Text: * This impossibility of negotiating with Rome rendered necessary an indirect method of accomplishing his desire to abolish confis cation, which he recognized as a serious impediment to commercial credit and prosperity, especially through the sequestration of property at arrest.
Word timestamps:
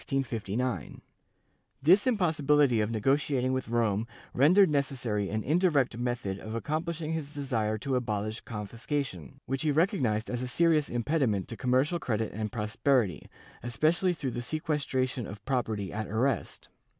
* 0.07 0.29
This 1.83 2.07
impossibility 2.07 2.81
of 2.81 2.89
negotiating 2.89 3.53
with 3.53 3.67
Rome 3.69 4.07
rendered 4.33 4.67
necessary 4.71 5.29
an 5.29 5.43
indirect 5.43 5.95
method 5.95 6.39
of 6.39 6.55
accomplishing 6.55 7.13
his 7.13 7.31
desire 7.35 7.77
to 7.77 7.95
abolish 7.95 8.43
confis 8.43 8.87
cation, 8.87 9.41
which 9.45 9.61
he 9.61 9.69
recognized 9.69 10.27
as 10.27 10.41
a 10.41 10.47
serious 10.47 10.89
impediment 10.89 11.47
to 11.49 11.55
commercial 11.55 11.99
credit 11.99 12.33
and 12.33 12.51
prosperity, 12.51 13.29
especially 13.61 14.13
through 14.13 14.31
the 14.31 14.41
sequestration 14.41 15.27
of 15.27 15.45
property 15.45 15.93
at 15.93 16.07
arrest. 16.07 16.69